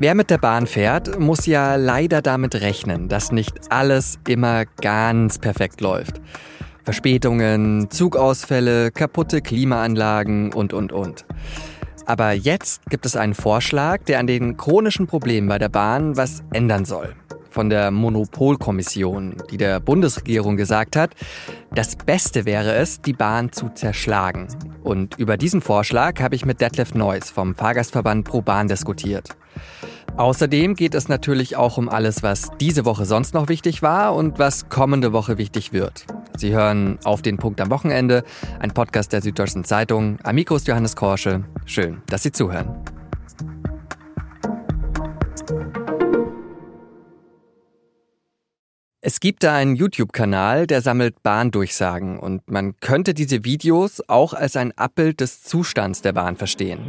[0.00, 5.40] Wer mit der Bahn fährt, muss ja leider damit rechnen, dass nicht alles immer ganz
[5.40, 6.20] perfekt läuft.
[6.84, 11.24] Verspätungen, Zugausfälle, kaputte Klimaanlagen und, und, und.
[12.06, 16.44] Aber jetzt gibt es einen Vorschlag, der an den chronischen Problemen bei der Bahn was
[16.52, 17.16] ändern soll.
[17.50, 21.14] Von der Monopolkommission, die der Bundesregierung gesagt hat,
[21.74, 24.48] das Beste wäre es, die Bahn zu zerschlagen.
[24.82, 29.36] Und über diesen Vorschlag habe ich mit Detlef Neuss vom Fahrgastverband Pro Bahn diskutiert.
[30.16, 34.38] Außerdem geht es natürlich auch um alles, was diese Woche sonst noch wichtig war und
[34.38, 36.06] was kommende Woche wichtig wird.
[36.36, 38.24] Sie hören auf den Punkt am Wochenende,
[38.58, 40.18] ein Podcast der Süddeutschen Zeitung.
[40.24, 41.44] Am Johannes Korsche.
[41.66, 42.97] Schön, dass Sie zuhören.
[49.08, 54.54] Es gibt da einen YouTube-Kanal, der sammelt Bahndurchsagen und man könnte diese Videos auch als
[54.54, 56.80] ein Abbild des Zustands der Bahn verstehen.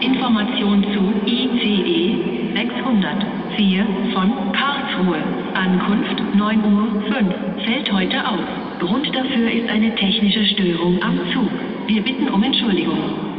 [0.00, 5.22] Information zu ICE 604 von Karlsruhe.
[5.54, 7.64] Ankunft 9.05 Uhr.
[7.64, 8.40] Fällt heute aus.
[8.80, 11.48] Grund dafür ist eine technische Störung am Zug.
[11.86, 13.35] Wir bitten um Entschuldigung.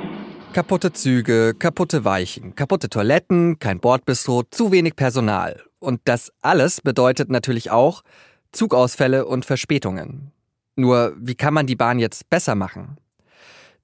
[0.54, 5.62] Kaputte Züge, kaputte Weichen, kaputte Toiletten, kein Bordbistro, zu wenig Personal.
[5.80, 8.04] Und das alles bedeutet natürlich auch
[8.52, 10.32] Zugausfälle und Verspätungen.
[10.76, 12.98] Nur, wie kann man die Bahn jetzt besser machen?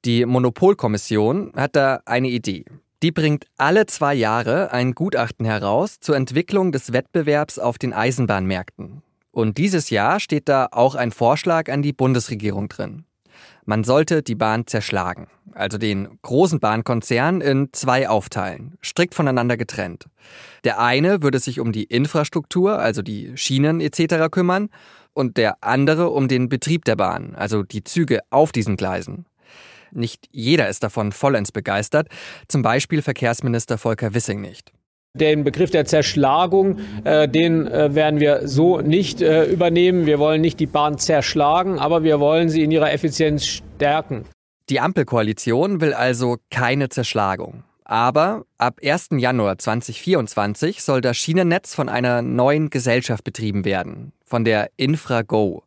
[0.05, 2.65] Die Monopolkommission hat da eine Idee.
[3.03, 9.03] Die bringt alle zwei Jahre ein Gutachten heraus zur Entwicklung des Wettbewerbs auf den Eisenbahnmärkten.
[9.31, 13.05] Und dieses Jahr steht da auch ein Vorschlag an die Bundesregierung drin.
[13.65, 20.07] Man sollte die Bahn zerschlagen, also den großen Bahnkonzern in zwei aufteilen, strikt voneinander getrennt.
[20.65, 24.29] Der eine würde sich um die Infrastruktur, also die Schienen etc.
[24.29, 24.69] kümmern,
[25.13, 29.25] und der andere um den Betrieb der Bahn, also die Züge auf diesen Gleisen.
[29.91, 32.07] Nicht jeder ist davon vollends begeistert,
[32.47, 34.73] zum Beispiel Verkehrsminister Volker Wissing nicht.
[35.15, 40.07] Den Begriff der Zerschlagung, äh, den äh, werden wir so nicht äh, übernehmen.
[40.07, 44.25] Wir wollen nicht die Bahn zerschlagen, aber wir wollen sie in ihrer Effizienz stärken.
[44.71, 47.63] Die Ampelkoalition will also keine Zerschlagung.
[47.83, 49.09] Aber ab 1.
[49.11, 55.61] Januar 2024 soll das Schienennetz von einer neuen Gesellschaft betrieben werden, von der InfraGo.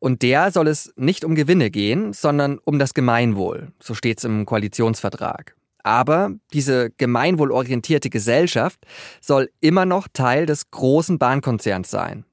[0.00, 3.68] Und der soll es nicht um Gewinne gehen, sondern um das Gemeinwohl.
[3.80, 5.55] So steht es im Koalitionsvertrag.
[5.86, 8.80] Aber diese gemeinwohlorientierte Gesellschaft
[9.20, 12.24] soll immer noch Teil des großen Bahnkonzerns sein.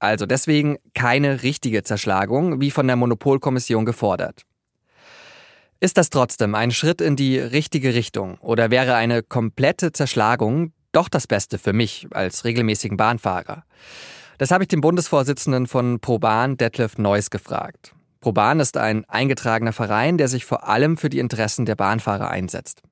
[0.00, 4.42] Also deswegen keine richtige Zerschlagung, wie von der Monopolkommission gefordert.
[5.80, 11.08] Ist das trotzdem ein Schritt in die richtige Richtung oder wäre eine komplette Zerschlagung doch
[11.08, 13.64] das Beste für mich als regelmäßigen Bahnfahrer?
[14.36, 17.94] Das habe ich dem Bundesvorsitzenden von ProBahn, Detlef Neuss, gefragt.
[18.20, 22.82] ProBahn ist ein eingetragener Verein, der sich vor allem für die Interessen der Bahnfahrer einsetzt.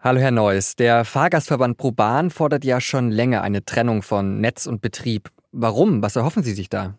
[0.00, 4.80] Hallo Herr Neuss, der Fahrgastverband ProBahn fordert ja schon länger eine Trennung von Netz und
[4.80, 5.32] Betrieb.
[5.50, 6.02] Warum?
[6.02, 6.94] Was erhoffen Sie sich da?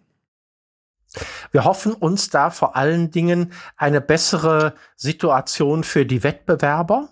[1.53, 7.07] Wir hoffen uns da vor allen Dingen eine bessere Situation für die Wettbewerber.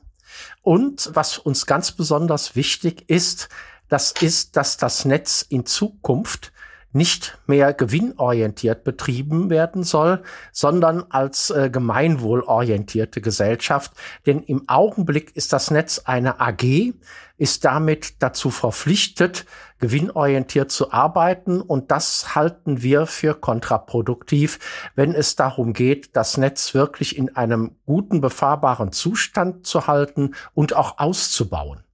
[0.62, 3.48] Und was uns ganz besonders wichtig ist,
[3.88, 6.52] das ist, dass das Netz in Zukunft
[6.98, 13.94] nicht mehr gewinnorientiert betrieben werden soll, sondern als äh, gemeinwohlorientierte Gesellschaft.
[14.26, 16.94] Denn im Augenblick ist das Netz eine AG,
[17.38, 19.46] ist damit dazu verpflichtet,
[19.80, 21.62] gewinnorientiert zu arbeiten.
[21.62, 24.60] Und das halten wir für kontraproduktiv,
[24.96, 30.76] wenn es darum geht, das Netz wirklich in einem guten, befahrbaren Zustand zu halten und
[30.76, 31.87] auch auszubauen.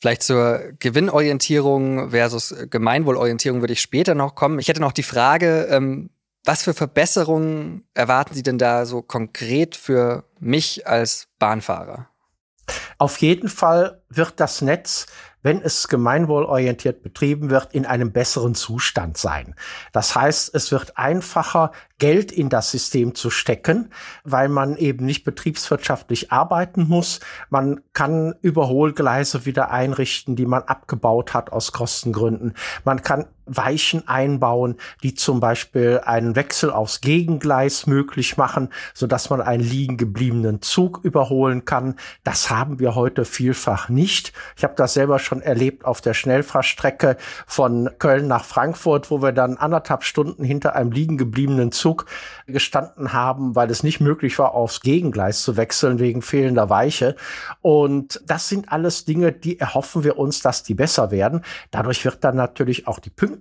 [0.00, 4.58] Vielleicht zur Gewinnorientierung versus Gemeinwohlorientierung würde ich später noch kommen.
[4.58, 6.10] Ich hätte noch die Frage, ähm,
[6.44, 12.08] was für Verbesserungen erwarten Sie denn da so konkret für mich als Bahnfahrer?
[12.98, 15.06] Auf jeden Fall wird das Netz
[15.44, 19.54] wenn es gemeinwohlorientiert betrieben wird, in einem besseren Zustand sein.
[19.92, 23.90] Das heißt, es wird einfacher, Geld in das System zu stecken,
[24.24, 27.20] weil man eben nicht betriebswirtschaftlich arbeiten muss.
[27.50, 32.54] Man kann Überholgleise wieder einrichten, die man abgebaut hat aus Kostengründen.
[32.84, 39.30] Man kann Weichen einbauen, die zum Beispiel einen Wechsel aufs Gegengleis möglich machen, so dass
[39.30, 41.96] man einen liegen gebliebenen Zug überholen kann.
[42.22, 44.32] Das haben wir heute vielfach nicht.
[44.56, 49.32] Ich habe das selber schon erlebt auf der Schnellfahrstrecke von Köln nach Frankfurt, wo wir
[49.32, 52.06] dann anderthalb Stunden hinter einem liegen gebliebenen Zug
[52.46, 57.16] gestanden haben, weil es nicht möglich war, aufs Gegengleis zu wechseln wegen fehlender Weiche.
[57.60, 61.42] Und das sind alles Dinge, die erhoffen wir uns, dass die besser werden.
[61.70, 63.33] Dadurch wird dann natürlich auch die Pünktlichkeit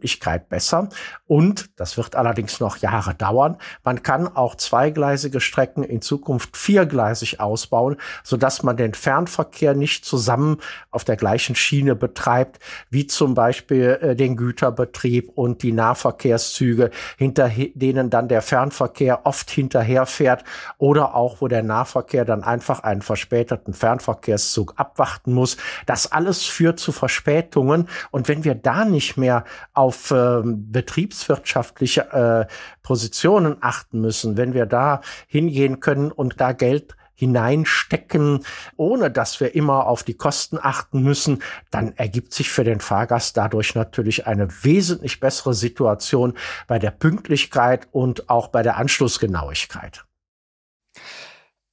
[0.49, 0.89] besser.
[1.25, 3.57] Und das wird allerdings noch Jahre dauern.
[3.83, 10.57] Man kann auch zweigleisige Strecken in Zukunft viergleisig ausbauen, sodass man den Fernverkehr nicht zusammen
[10.91, 12.59] auf der gleichen Schiene betreibt,
[12.89, 19.49] wie zum Beispiel äh, den Güterbetrieb und die Nahverkehrszüge, hinter denen dann der Fernverkehr oft
[19.49, 20.43] hinterherfährt
[20.77, 25.57] oder auch, wo der Nahverkehr dann einfach einen verspäteten Fernverkehrszug abwarten muss.
[25.85, 27.87] Das alles führt zu Verspätungen.
[28.11, 29.43] Und wenn wir da nicht mehr
[29.83, 32.45] auf äh, betriebswirtschaftliche äh,
[32.83, 38.45] Positionen achten müssen, wenn wir da hingehen können und da Geld hineinstecken,
[38.77, 43.35] ohne dass wir immer auf die Kosten achten müssen, dann ergibt sich für den Fahrgast
[43.35, 46.33] dadurch natürlich eine wesentlich bessere Situation
[46.67, 50.05] bei der Pünktlichkeit und auch bei der Anschlussgenauigkeit.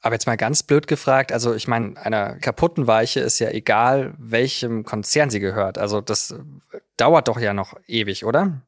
[0.02, 4.14] Aber jetzt mal ganz blöd gefragt, also ich meine, einer kaputten Weiche ist ja egal,
[4.18, 5.76] welchem Konzern sie gehört.
[5.76, 6.34] Also das
[6.96, 8.62] dauert doch ja noch ewig, oder?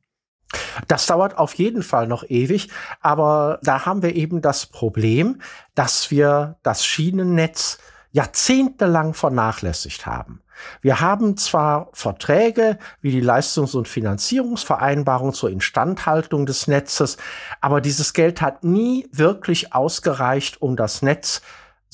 [0.87, 2.69] Das dauert auf jeden Fall noch ewig,
[3.01, 5.41] aber da haben wir eben das Problem,
[5.75, 7.79] dass wir das Schienennetz
[8.11, 10.42] jahrzehntelang vernachlässigt haben.
[10.81, 17.17] Wir haben zwar Verträge wie die Leistungs- und Finanzierungsvereinbarung zur Instandhaltung des Netzes,
[17.61, 21.43] aber dieses Geld hat nie wirklich ausgereicht, um das Netz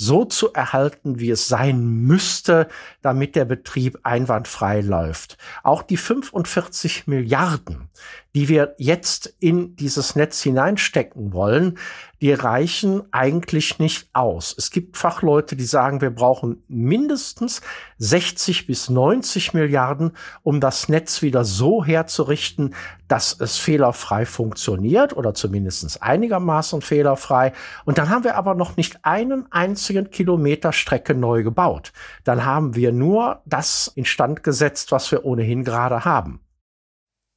[0.00, 2.68] so zu erhalten, wie es sein müsste,
[3.02, 5.36] damit der Betrieb einwandfrei läuft.
[5.64, 7.88] Auch die 45 Milliarden,
[8.32, 11.78] die wir jetzt in dieses Netz hineinstecken wollen,
[12.20, 14.54] die reichen eigentlich nicht aus.
[14.56, 17.60] Es gibt Fachleute, die sagen, wir brauchen mindestens
[17.98, 20.12] 60 bis 90 Milliarden,
[20.42, 22.74] um das Netz wieder so herzurichten,
[23.06, 27.52] dass es fehlerfrei funktioniert oder zumindest einigermaßen fehlerfrei.
[27.84, 31.92] Und dann haben wir aber noch nicht einen einzigen Kilometer Strecke neu gebaut.
[32.24, 36.40] Dann haben wir nur das instand gesetzt, was wir ohnehin gerade haben.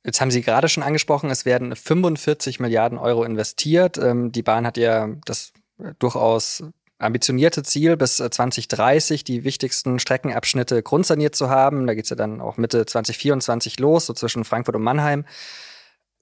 [0.03, 3.97] Jetzt haben Sie gerade schon angesprochen, es werden 45 Milliarden Euro investiert.
[3.97, 5.53] Ähm, die Bahn hat ja das
[5.99, 6.63] durchaus
[6.97, 11.87] ambitionierte Ziel, bis 2030 die wichtigsten Streckenabschnitte grundsaniert zu haben.
[11.87, 15.25] Da geht es ja dann auch Mitte 2024 los, so zwischen Frankfurt und Mannheim.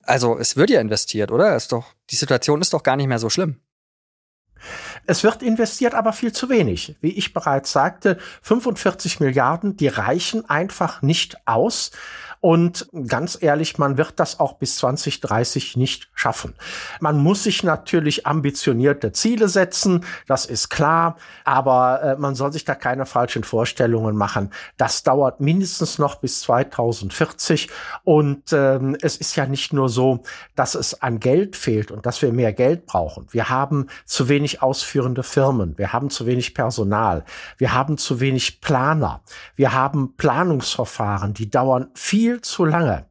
[0.03, 1.55] Also es wird ja investiert, oder?
[1.55, 3.59] Ist doch, die Situation ist doch gar nicht mehr so schlimm.
[5.05, 6.95] Es wird investiert, aber viel zu wenig.
[7.01, 11.91] Wie ich bereits sagte, 45 Milliarden, die reichen einfach nicht aus.
[12.41, 16.53] Und ganz ehrlich, man wird das auch bis 2030 nicht schaffen.
[17.01, 22.63] Man muss sich natürlich ambitionierte Ziele setzen, das ist klar, aber äh, man soll sich
[22.63, 24.51] da keine falschen Vorstellungen machen.
[24.77, 27.69] Das dauert mindestens noch bis 2040
[28.05, 30.23] und ähm, es ist ja nicht nur so,
[30.55, 33.27] dass es an Geld fehlt und dass wir mehr Geld brauchen.
[33.31, 37.25] Wir haben zu wenig ausführende Firmen, wir haben zu wenig Personal,
[37.57, 39.21] wir haben zu wenig Planer,
[39.57, 43.05] wir haben Planungsverfahren, die dauern viel viel zu lange.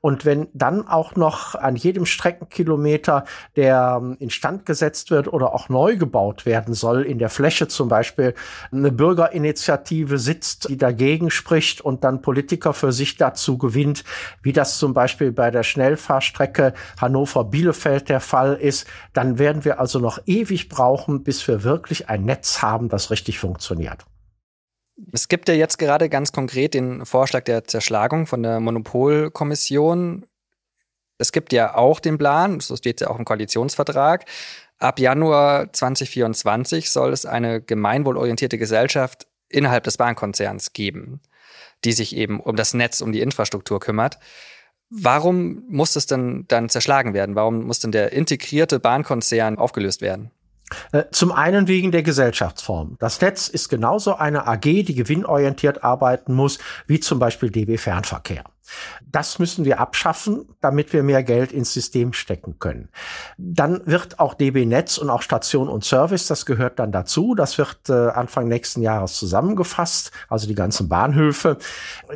[0.00, 3.24] Und wenn dann auch noch an jedem Streckenkilometer,
[3.54, 7.88] der ähm, instand gesetzt wird oder auch neu gebaut werden soll, in der Fläche zum
[7.88, 8.34] Beispiel
[8.72, 14.02] eine Bürgerinitiative sitzt, die dagegen spricht und dann Politiker für sich dazu gewinnt,
[14.42, 20.00] wie das zum Beispiel bei der Schnellfahrstrecke Hannover-Bielefeld der Fall ist, dann werden wir also
[20.00, 24.04] noch ewig brauchen, bis wir wirklich ein Netz haben, das richtig funktioniert.
[25.12, 30.26] Es gibt ja jetzt gerade ganz konkret den Vorschlag der Zerschlagung von der Monopolkommission.
[31.18, 34.24] Es gibt ja auch den Plan, so steht es ja auch im Koalitionsvertrag,
[34.78, 41.20] ab Januar 2024 soll es eine gemeinwohlorientierte Gesellschaft innerhalb des Bahnkonzerns geben,
[41.84, 44.18] die sich eben um das Netz, um die Infrastruktur kümmert.
[44.90, 47.34] Warum muss es denn dann zerschlagen werden?
[47.34, 50.30] Warum muss denn der integrierte Bahnkonzern aufgelöst werden?
[50.92, 52.96] Äh, zum einen wegen der Gesellschaftsform.
[52.98, 58.44] Das Netz ist genauso eine AG, die gewinnorientiert arbeiten muss, wie zum Beispiel DB Fernverkehr.
[59.10, 62.88] Das müssen wir abschaffen, damit wir mehr Geld ins System stecken können.
[63.36, 67.34] Dann wird auch DB Netz und auch Station und Service, das gehört dann dazu.
[67.34, 71.58] Das wird äh, Anfang nächsten Jahres zusammengefasst, also die ganzen Bahnhöfe.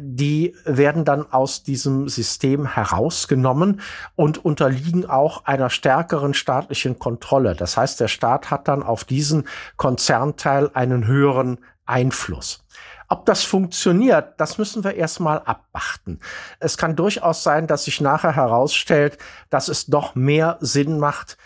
[0.00, 3.80] Die werden dann aus diesem System herausgenommen
[4.16, 7.54] und unterliegen auch einer stärkeren staatlichen Kontrolle.
[7.54, 12.64] Das heißt, der Staat hat dann auf diesen Konzernteil einen höheren Einfluss.
[13.08, 16.20] Ob das funktioniert, das müssen wir erstmal abwarten.
[16.60, 19.16] Es kann durchaus sein, dass sich nachher herausstellt,
[19.48, 21.38] dass es doch mehr Sinn macht,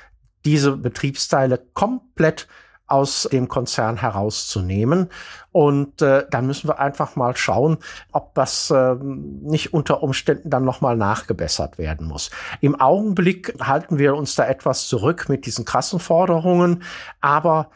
[0.45, 2.49] diese Betriebsteile komplett
[2.93, 5.09] aus dem Konzern herauszunehmen.
[5.51, 7.79] Und äh, dann müssen wir einfach mal schauen,
[8.13, 12.31] ob das äh, nicht unter Umständen dann nochmal nachgebessert werden muss.
[12.61, 16.83] Im Augenblick halten wir uns da etwas zurück mit diesen krassen Forderungen,
[17.23, 17.71] aber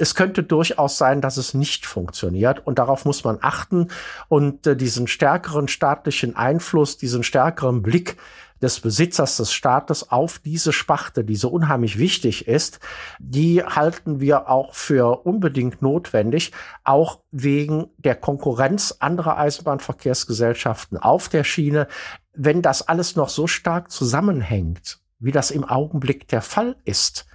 [0.00, 3.88] es könnte durchaus sein, dass es nicht funktioniert und darauf muss man achten
[4.28, 8.16] und äh, diesen stärkeren staatlichen Einfluss, diesen stärkeren Blick
[8.62, 12.80] des Besitzers des Staates auf diese Sparte, die so unheimlich wichtig ist,
[13.18, 16.52] die halten wir auch für unbedingt notwendig,
[16.84, 21.86] auch wegen der Konkurrenz anderer Eisenbahnverkehrsgesellschaften auf der Schiene.
[22.34, 27.26] Wenn das alles noch so stark zusammenhängt, wie das im Augenblick der Fall ist,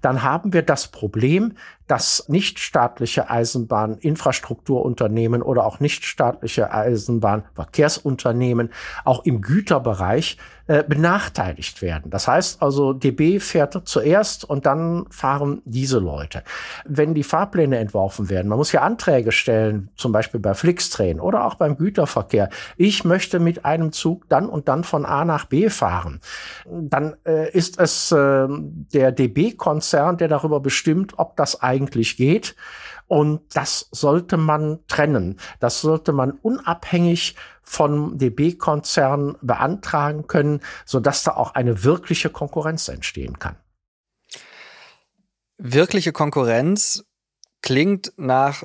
[0.00, 1.54] dann haben wir das Problem,
[1.86, 8.70] dass nichtstaatliche Eisenbahninfrastrukturunternehmen oder auch nichtstaatliche Eisenbahnverkehrsunternehmen
[9.04, 10.38] auch im Güterbereich
[10.68, 12.08] äh, benachteiligt werden.
[12.10, 16.44] Das heißt also, DB fährt zuerst und dann fahren diese Leute.
[16.86, 21.44] Wenn die Fahrpläne entworfen werden, man muss ja Anträge stellen, zum Beispiel bei Flixtrain oder
[21.44, 22.48] auch beim Güterverkehr.
[22.76, 26.20] Ich möchte mit einem Zug dann und dann von A nach B fahren.
[26.64, 29.10] Dann äh, ist es äh, der
[29.52, 32.56] DB-Konzern, der darüber bestimmt, ob das eigentlich geht.
[33.06, 35.38] Und das sollte man trennen.
[35.60, 43.38] Das sollte man unabhängig von DB-Konzernen beantragen können, sodass da auch eine wirkliche Konkurrenz entstehen
[43.38, 43.56] kann.
[45.58, 47.04] Wirkliche Konkurrenz
[47.60, 48.64] klingt nach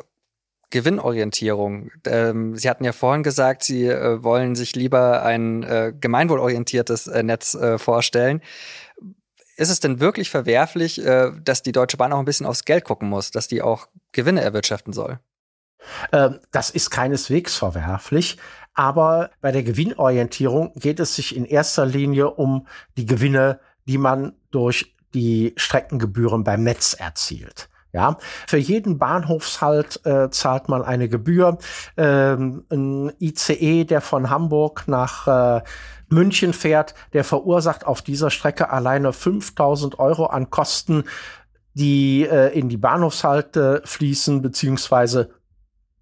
[0.70, 1.92] Gewinnorientierung.
[2.06, 7.24] Ähm, Sie hatten ja vorhin gesagt, Sie äh, wollen sich lieber ein äh, gemeinwohlorientiertes äh,
[7.24, 8.42] Netz äh, vorstellen
[9.58, 12.84] ist es denn wirklich verwerflich, äh, dass die Deutsche Bahn auch ein bisschen aufs Geld
[12.84, 15.20] gucken muss, dass die auch Gewinne erwirtschaften soll?
[16.12, 18.38] Ähm, das ist keineswegs verwerflich.
[18.74, 24.34] Aber bei der Gewinnorientierung geht es sich in erster Linie um die Gewinne, die man
[24.52, 27.70] durch die Streckengebühren beim Netz erzielt.
[27.94, 28.18] Ja,
[28.48, 31.58] für jeden Bahnhofshalt äh, zahlt man eine Gebühr.
[31.96, 35.28] Ähm, ein ICE, der von Hamburg nach
[35.58, 35.62] äh,
[36.10, 41.06] München fährt, der verursacht auf dieser Strecke alleine 5000 Euro an Kosten,
[41.74, 45.30] die äh, in die Bahnhofshalte fließen, beziehungsweise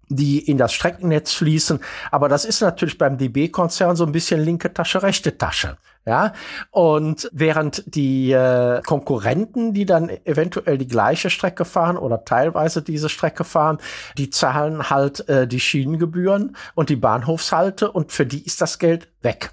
[0.08, 1.80] die in das Streckennetz fließen.
[2.10, 5.76] Aber das ist natürlich beim DB-Konzern so ein bisschen linke Tasche, rechte Tasche.
[6.06, 6.34] Ja,
[6.70, 13.08] und während die äh, Konkurrenten, die dann eventuell die gleiche Strecke fahren oder teilweise diese
[13.08, 13.78] Strecke fahren,
[14.16, 19.08] die zahlen halt äh, die Schienengebühren und die Bahnhofshalte und für die ist das Geld
[19.20, 19.50] weg.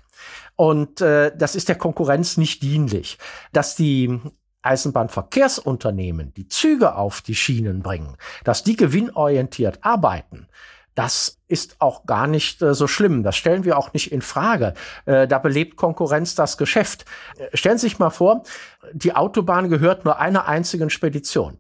[0.56, 3.18] Und äh, das ist der Konkurrenz nicht dienlich.
[3.52, 4.20] Dass die
[4.62, 10.48] Eisenbahnverkehrsunternehmen die Züge auf die Schienen bringen, dass die gewinnorientiert arbeiten,
[10.96, 13.24] das ist auch gar nicht äh, so schlimm.
[13.24, 14.74] Das stellen wir auch nicht in Frage.
[15.06, 17.06] Äh, da belebt Konkurrenz das Geschäft.
[17.38, 18.44] Äh, stellen Sie sich mal vor,
[18.94, 21.60] die Autobahn gehört nur einer einzigen Spedition.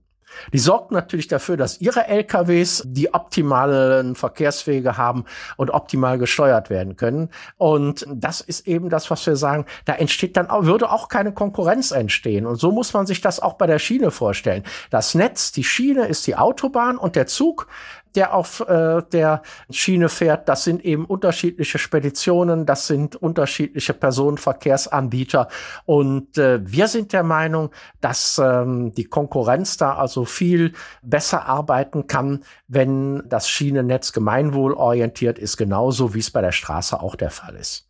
[0.51, 5.25] Die sorgt natürlich dafür, dass ihre LKWs die optimalen Verkehrswege haben
[5.57, 7.29] und optimal gesteuert werden können.
[7.57, 9.65] Und das ist eben das, was wir sagen.
[9.85, 12.45] Da entsteht dann auch, würde auch keine Konkurrenz entstehen.
[12.45, 14.63] Und so muss man sich das auch bei der Schiene vorstellen.
[14.89, 17.67] Das Netz, die Schiene ist die Autobahn und der Zug
[18.15, 20.47] der auf äh, der Schiene fährt.
[20.49, 25.47] Das sind eben unterschiedliche Speditionen, das sind unterschiedliche Personenverkehrsanbieter.
[25.85, 32.07] Und äh, wir sind der Meinung, dass ähm, die Konkurrenz da also viel besser arbeiten
[32.07, 37.55] kann, wenn das Schienennetz gemeinwohlorientiert ist, genauso wie es bei der Straße auch der Fall
[37.55, 37.89] ist.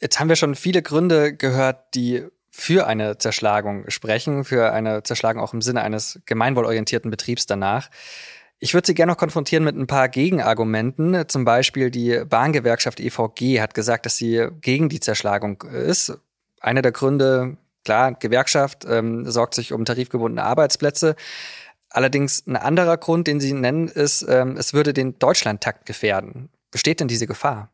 [0.00, 2.24] Jetzt haben wir schon viele Gründe gehört, die
[2.58, 7.88] für eine Zerschlagung sprechen, für eine Zerschlagung auch im Sinne eines gemeinwohlorientierten Betriebs danach.
[8.60, 11.28] Ich würde Sie gerne noch konfrontieren mit ein paar Gegenargumenten.
[11.28, 16.18] Zum Beispiel die Bahngewerkschaft EVG hat gesagt, dass sie gegen die Zerschlagung ist.
[16.60, 21.14] Einer der Gründe, klar, Gewerkschaft ähm, sorgt sich um tarifgebundene Arbeitsplätze.
[21.88, 26.50] Allerdings ein anderer Grund, den Sie nennen, ist, ähm, es würde den Deutschlandtakt gefährden.
[26.72, 27.70] Besteht denn diese Gefahr?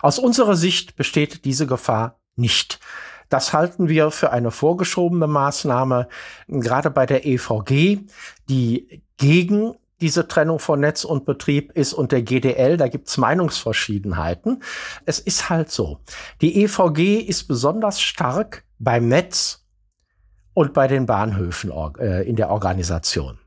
[0.00, 2.80] Aus unserer Sicht besteht diese Gefahr nicht.
[3.28, 6.08] Das halten wir für eine vorgeschobene Maßnahme,
[6.48, 8.00] gerade bei der EVG,
[8.48, 14.62] die gegen diese Trennung von Netz und Betrieb ist und der GDL, da gibt's Meinungsverschiedenheiten.
[15.06, 16.00] Es ist halt so.
[16.40, 19.64] Die EVG ist besonders stark beim Netz
[20.52, 23.38] und bei den Bahnhöfen äh, in der Organisation.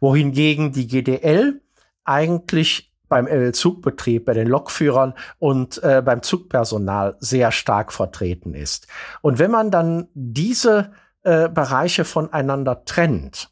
[0.00, 1.60] Wohingegen die GDL
[2.04, 8.86] eigentlich beim Zugbetrieb, bei den Lokführern und äh, beim Zugpersonal sehr stark vertreten ist.
[9.20, 10.92] Und wenn man dann diese
[11.22, 13.51] äh, Bereiche voneinander trennt,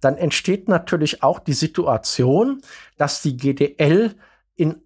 [0.00, 2.60] dann entsteht natürlich auch die Situation,
[2.96, 4.14] dass die GDL
[4.54, 4.82] in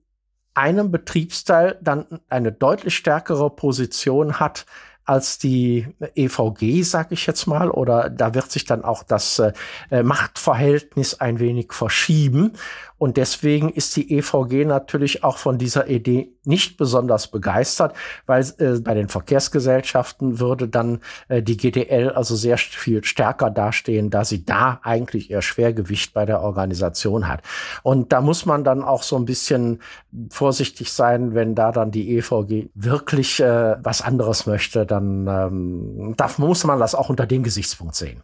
[0.54, 4.66] einem Betriebsteil dann eine deutlich stärkere Position hat
[5.04, 10.02] als die EVG, sag ich jetzt mal, oder da wird sich dann auch das äh,
[10.02, 12.52] Machtverhältnis ein wenig verschieben.
[13.00, 18.78] Und deswegen ist die EVG natürlich auch von dieser Idee nicht besonders begeistert, weil äh,
[18.78, 24.44] bei den Verkehrsgesellschaften würde dann äh, die GDL also sehr viel stärker dastehen, da sie
[24.44, 27.40] da eigentlich ihr Schwergewicht bei der Organisation hat.
[27.82, 29.80] Und da muss man dann auch so ein bisschen
[30.28, 36.36] vorsichtig sein, wenn da dann die EVG wirklich äh, was anderes möchte, dann ähm, darf,
[36.36, 38.22] muss man das auch unter dem Gesichtspunkt sehen.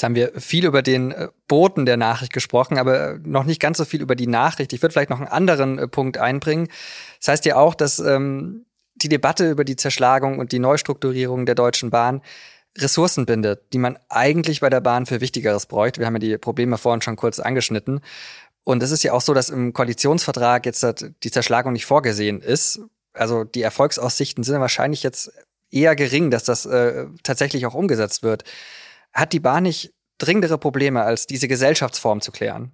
[0.00, 3.76] Jetzt haben wir viel über den äh, Boten der Nachricht gesprochen, aber noch nicht ganz
[3.76, 4.72] so viel über die Nachricht.
[4.72, 6.68] Ich würde vielleicht noch einen anderen äh, Punkt einbringen.
[7.18, 8.64] Das heißt ja auch, dass ähm,
[8.94, 12.22] die Debatte über die Zerschlagung und die Neustrukturierung der Deutschen Bahn
[12.78, 16.00] Ressourcen bindet, die man eigentlich bei der Bahn für Wichtigeres bräuchte.
[16.00, 18.00] Wir haben ja die Probleme vorhin schon kurz angeschnitten.
[18.64, 20.86] Und es ist ja auch so, dass im Koalitionsvertrag jetzt
[21.22, 22.80] die Zerschlagung nicht vorgesehen ist.
[23.12, 25.30] Also die Erfolgsaussichten sind wahrscheinlich jetzt
[25.70, 28.44] eher gering, dass das äh, tatsächlich auch umgesetzt wird.
[29.12, 32.72] Hat die Bahn nicht dringendere Probleme, als diese Gesellschaftsform zu klären?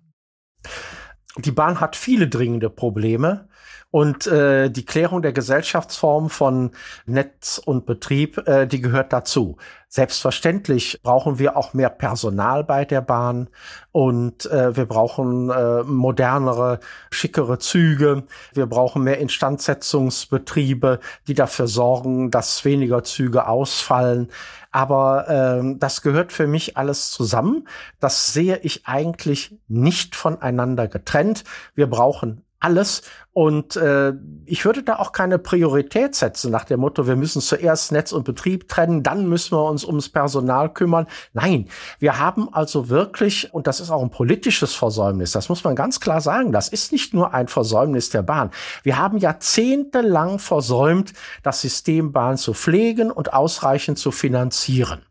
[1.39, 3.49] Die Bahn hat viele dringende Probleme.
[3.91, 6.73] Und äh, die Klärung der Gesellschaftsform von
[7.07, 9.57] Netz und Betrieb, äh, die gehört dazu.
[9.89, 13.49] Selbstverständlich brauchen wir auch mehr Personal bei der Bahn
[13.93, 16.81] und äh, wir brauchen äh, modernere,
[17.11, 18.25] schickere Züge.
[18.53, 24.29] Wir brauchen mehr Instandsetzungsbetriebe, die dafür sorgen, dass weniger Züge ausfallen.
[24.73, 27.67] Aber äh, das gehört für mich alles zusammen.
[28.01, 31.45] Das sehe ich eigentlich nicht voneinander getrennt.
[31.75, 33.03] Wir brauchen alles.
[33.33, 34.15] Und äh,
[34.47, 38.25] ich würde da auch keine Priorität setzen nach dem Motto, wir müssen zuerst Netz und
[38.25, 41.07] Betrieb trennen, dann müssen wir uns ums Personal kümmern.
[41.35, 45.77] Nein, wir haben also wirklich, und das ist auch ein politisches Versäumnis, das muss man
[45.77, 48.51] ganz klar sagen, das ist nicht nur ein Versäumnis der Bahn.
[48.83, 55.03] Wir haben jahrzehntelang versäumt, das System Bahn zu pflegen und ausreichend zu finanzieren.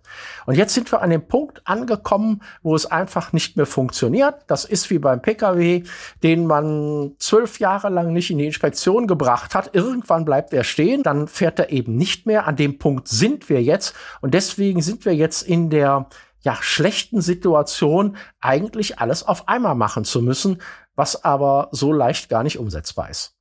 [0.46, 4.36] Und jetzt sind wir an dem Punkt angekommen, wo es einfach nicht mehr funktioniert.
[4.48, 5.84] Das ist wie beim Pkw,
[6.24, 9.74] den man zwölf Jahre lang nicht in die Inspektion gebracht hat.
[9.74, 12.48] Irgendwann bleibt er stehen, dann fährt er eben nicht mehr.
[12.48, 13.96] An dem Punkt sind wir jetzt.
[14.22, 16.08] Und deswegen sind wir jetzt in der
[16.42, 20.62] ja, schlechten Situation, eigentlich alles auf einmal machen zu müssen,
[20.96, 23.36] was aber so leicht gar nicht umsetzbar ist.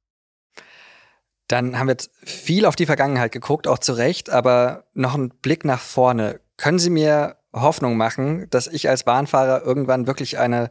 [1.49, 5.29] Dann haben wir jetzt viel auf die Vergangenheit geguckt, auch zu Recht, aber noch ein
[5.29, 6.41] Blick nach vorne.
[6.57, 10.71] Können Sie mir Hoffnung machen, dass ich als Bahnfahrer irgendwann wirklich eine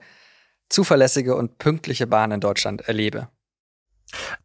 [0.70, 3.30] zuverlässige und pünktliche Bahn in Deutschland erlebe?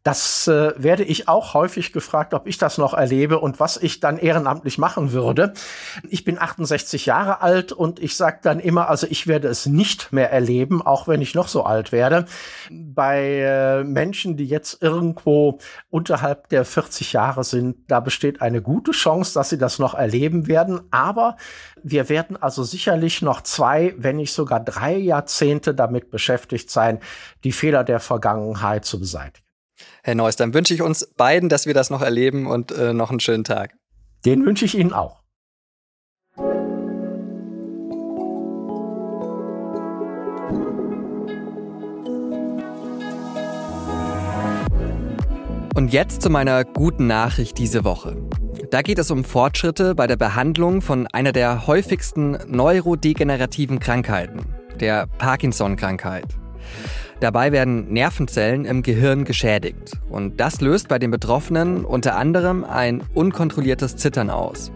[0.03, 3.99] Das äh, werde ich auch häufig gefragt, ob ich das noch erlebe und was ich
[3.99, 5.53] dann ehrenamtlich machen würde.
[6.09, 10.11] Ich bin 68 Jahre alt und ich sage dann immer, also ich werde es nicht
[10.11, 12.25] mehr erleben, auch wenn ich noch so alt werde.
[12.71, 18.91] Bei äh, Menschen, die jetzt irgendwo unterhalb der 40 Jahre sind, da besteht eine gute
[18.91, 20.81] Chance, dass sie das noch erleben werden.
[20.91, 21.37] Aber
[21.83, 26.99] wir werden also sicherlich noch zwei, wenn nicht sogar drei Jahrzehnte damit beschäftigt sein,
[27.43, 29.48] die Fehler der Vergangenheit zu beseitigen.
[30.03, 33.09] Herr Neuss, dann wünsche ich uns beiden, dass wir das noch erleben und äh, noch
[33.09, 33.73] einen schönen Tag.
[34.25, 35.19] Den wünsche ich Ihnen auch.
[45.75, 48.17] Und jetzt zu meiner guten Nachricht diese Woche.
[48.69, 55.07] Da geht es um Fortschritte bei der Behandlung von einer der häufigsten neurodegenerativen Krankheiten, der
[55.07, 56.25] Parkinson-Krankheit.
[57.19, 63.03] Dabei werden Nervenzellen im Gehirn geschädigt und das löst bei den Betroffenen unter anderem ein
[63.13, 64.71] unkontrolliertes Zittern aus.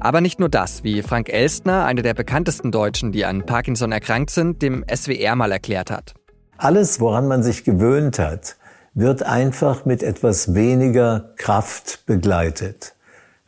[0.00, 4.30] Aber nicht nur das, wie Frank Elstner, einer der bekanntesten Deutschen, die an Parkinson erkrankt
[4.30, 6.14] sind, dem SWR mal erklärt hat.
[6.58, 8.56] Alles, woran man sich gewöhnt hat,
[8.94, 12.94] wird einfach mit etwas weniger Kraft begleitet.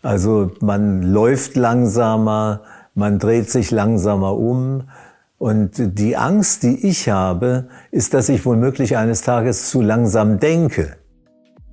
[0.03, 2.63] Also man läuft langsamer,
[2.95, 4.89] man dreht sich langsamer um,
[5.39, 10.97] und die Angst, die ich habe, ist, dass ich womöglich eines Tages zu langsam denke.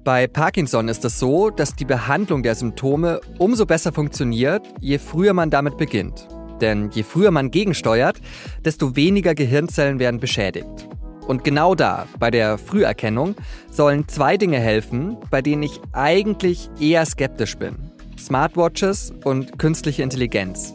[0.04, 5.34] Bei Parkinson ist es so, dass die Behandlung der Symptome umso besser funktioniert, je früher
[5.34, 6.28] man damit beginnt.
[6.60, 8.20] Denn je früher man gegensteuert,
[8.66, 10.90] desto weniger Gehirnzellen werden beschädigt.
[11.26, 13.36] Und genau da, bei der Früherkennung,
[13.72, 17.78] sollen zwei Dinge helfen, bei denen ich eigentlich eher skeptisch bin.
[18.20, 20.74] Smartwatches und künstliche Intelligenz.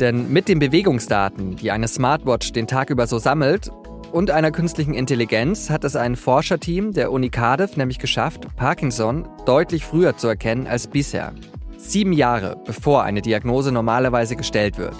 [0.00, 3.70] Denn mit den Bewegungsdaten, die eine Smartwatch den Tag über so sammelt,
[4.12, 9.84] und einer künstlichen Intelligenz hat es ein Forscherteam der Uni Cardiff nämlich geschafft, Parkinson deutlich
[9.84, 11.32] früher zu erkennen als bisher.
[11.76, 14.96] Sieben Jahre bevor eine Diagnose normalerweise gestellt wird.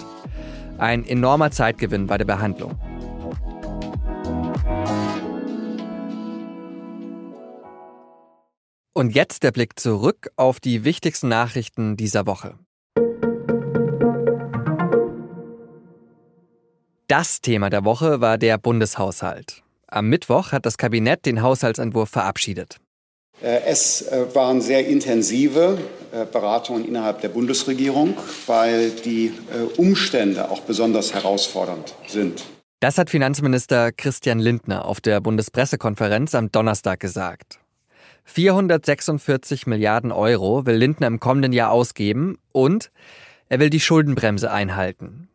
[0.77, 2.79] Ein enormer Zeitgewinn bei der Behandlung.
[8.93, 12.55] Und jetzt der Blick zurück auf die wichtigsten Nachrichten dieser Woche.
[17.11, 19.63] Das Thema der Woche war der Bundeshaushalt.
[19.85, 22.77] Am Mittwoch hat das Kabinett den Haushaltsentwurf verabschiedet.
[23.41, 25.77] Äh, es äh, waren sehr intensive
[26.13, 28.13] äh, Beratungen innerhalb der Bundesregierung,
[28.47, 29.33] weil die
[29.75, 32.45] Umstände auch besonders herausfordernd sind.
[32.79, 37.59] Das hat Finanzminister Christian Lindner auf der Bundespressekonferenz am Donnerstag gesagt.
[38.23, 42.89] 446 Milliarden Euro will Lindner im kommenden Jahr ausgeben und
[43.49, 45.27] er will die Schuldenbremse einhalten.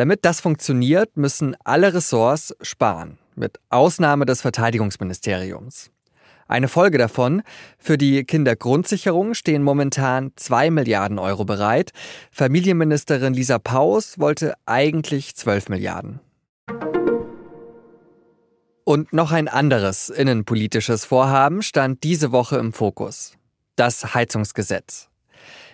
[0.00, 5.90] Damit das funktioniert, müssen alle Ressorts sparen, mit Ausnahme des Verteidigungsministeriums.
[6.48, 7.42] Eine Folge davon,
[7.76, 11.90] für die Kindergrundsicherung stehen momentan 2 Milliarden Euro bereit.
[12.30, 16.20] Familienministerin Lisa Paus wollte eigentlich 12 Milliarden.
[18.84, 23.34] Und noch ein anderes innenpolitisches Vorhaben stand diese Woche im Fokus.
[23.76, 25.09] Das Heizungsgesetz.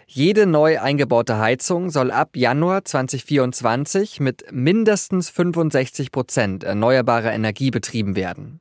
[0.09, 8.15] Jede neu eingebaute Heizung soll ab Januar 2024 mit mindestens 65 Prozent erneuerbarer Energie betrieben
[8.15, 8.61] werden.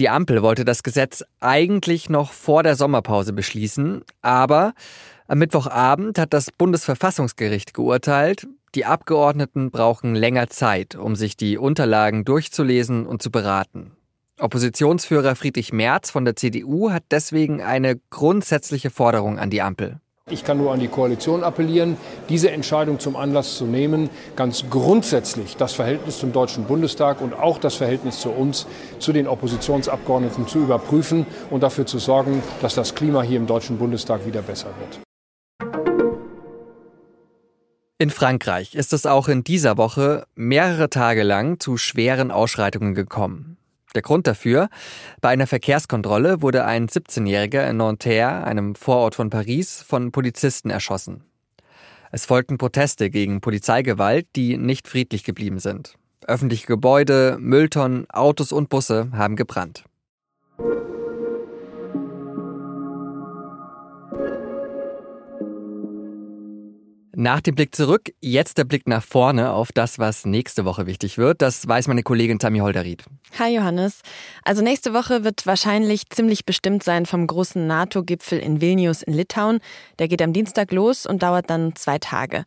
[0.00, 4.74] Die Ampel wollte das Gesetz eigentlich noch vor der Sommerpause beschließen, aber
[5.28, 12.24] am Mittwochabend hat das Bundesverfassungsgericht geurteilt, die Abgeordneten brauchen länger Zeit, um sich die Unterlagen
[12.24, 13.92] durchzulesen und zu beraten.
[14.38, 20.00] Oppositionsführer Friedrich Merz von der CDU hat deswegen eine grundsätzliche Forderung an die Ampel.
[20.30, 21.96] Ich kann nur an die Koalition appellieren,
[22.28, 27.58] diese Entscheidung zum Anlass zu nehmen, ganz grundsätzlich das Verhältnis zum Deutschen Bundestag und auch
[27.58, 28.66] das Verhältnis zu uns,
[28.98, 33.78] zu den Oppositionsabgeordneten zu überprüfen und dafür zu sorgen, dass das Klima hier im Deutschen
[33.78, 35.00] Bundestag wieder besser wird.
[37.98, 43.58] In Frankreich ist es auch in dieser Woche mehrere Tage lang zu schweren Ausschreitungen gekommen.
[43.94, 44.68] Der Grund dafür?
[45.20, 51.24] Bei einer Verkehrskontrolle wurde ein 17-Jähriger in Nanterre, einem Vorort von Paris, von Polizisten erschossen.
[52.12, 55.94] Es folgten Proteste gegen Polizeigewalt, die nicht friedlich geblieben sind.
[56.26, 59.84] Öffentliche Gebäude, Mülltonnen, Autos und Busse haben gebrannt.
[67.20, 71.18] Nach dem Blick zurück, jetzt der Blick nach vorne auf das, was nächste Woche wichtig
[71.18, 71.42] wird.
[71.42, 73.04] Das weiß meine Kollegin Tammy Holderried.
[73.38, 74.00] Hi Johannes.
[74.42, 79.60] Also nächste Woche wird wahrscheinlich ziemlich bestimmt sein vom großen NATO-Gipfel in Vilnius in Litauen.
[79.98, 82.46] Der geht am Dienstag los und dauert dann zwei Tage.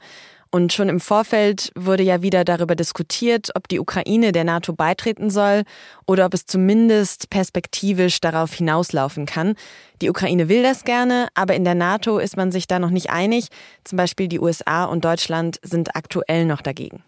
[0.54, 5.32] Und schon im Vorfeld wurde ja wieder darüber diskutiert, ob die Ukraine der NATO beitreten
[5.32, 5.64] soll
[6.06, 9.56] oder ob es zumindest perspektivisch darauf hinauslaufen kann.
[10.04, 13.10] Die Ukraine will das gerne, aber in der NATO ist man sich da noch nicht
[13.10, 13.48] einig.
[13.84, 17.04] Zum Beispiel die USA und Deutschland sind aktuell noch dagegen.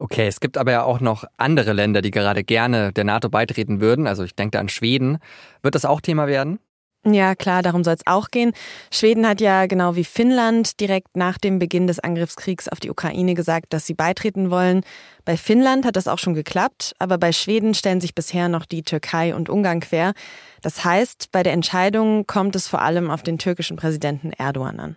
[0.00, 3.80] Okay, es gibt aber ja auch noch andere Länder, die gerade gerne der NATO beitreten
[3.80, 4.08] würden.
[4.08, 5.18] Also ich denke da an Schweden.
[5.62, 6.58] Wird das auch Thema werden?
[7.06, 8.52] Ja, klar, darum soll es auch gehen.
[8.90, 13.34] Schweden hat ja genau wie Finnland direkt nach dem Beginn des Angriffskriegs auf die Ukraine
[13.34, 14.82] gesagt, dass sie beitreten wollen.
[15.26, 18.82] Bei Finnland hat das auch schon geklappt, aber bei Schweden stellen sich bisher noch die
[18.82, 20.14] Türkei und Ungarn quer.
[20.62, 24.96] Das heißt, bei der Entscheidung kommt es vor allem auf den türkischen Präsidenten Erdogan an.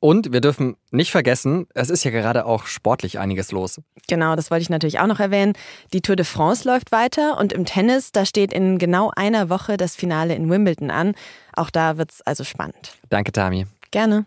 [0.00, 3.80] Und wir dürfen nicht vergessen, es ist ja gerade auch sportlich einiges los.
[4.06, 5.54] Genau, das wollte ich natürlich auch noch erwähnen.
[5.92, 9.76] Die Tour de France läuft weiter und im Tennis, da steht in genau einer Woche
[9.76, 11.14] das Finale in Wimbledon an.
[11.56, 12.96] Auch da wird es also spannend.
[13.08, 13.66] Danke, Tami.
[13.90, 14.26] Gerne.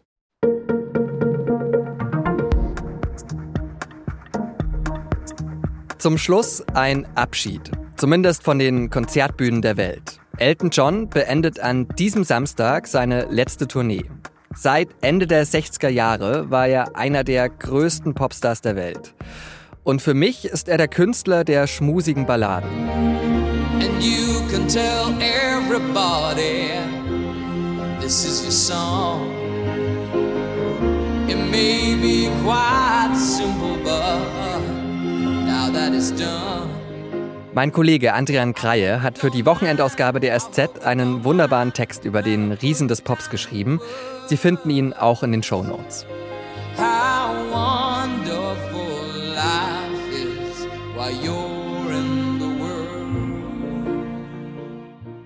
[5.98, 10.20] Zum Schluss ein Abschied, zumindest von den Konzertbühnen der Welt.
[10.38, 14.10] Elton John beendet an diesem Samstag seine letzte Tournee.
[14.56, 19.14] Seit Ende der 60er Jahre war er einer der größten Popstars der Welt.
[19.84, 22.70] Und für mich ist er der Künstler der schmusigen Balladen.
[23.82, 26.70] And you can tell everybody
[28.00, 29.32] this is your song.
[31.28, 34.62] It may be quite simple, but
[35.46, 36.81] now that it's done.
[37.54, 42.54] Mein Kollege Adrian Kreie hat für die Wochenendausgabe der SZ einen wunderbaren Text über den
[42.54, 43.82] Riesen des Pops geschrieben.
[44.28, 46.06] Sie finden ihn auch in den Show Notes.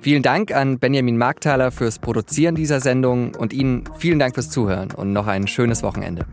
[0.02, 4.92] Vielen Dank an Benjamin Markthaler fürs Produzieren dieser Sendung und Ihnen vielen Dank fürs Zuhören
[4.92, 6.26] und noch ein schönes Wochenende.